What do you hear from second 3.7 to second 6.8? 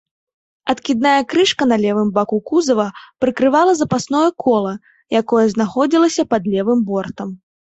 запасное кола, якое знаходзілася пад левым